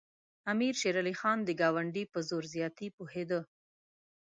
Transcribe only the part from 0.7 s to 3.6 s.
شېر علي خان د ګاونډي په زور زیاتي پوهېده.